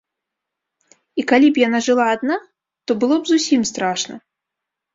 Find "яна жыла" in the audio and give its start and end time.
1.67-2.05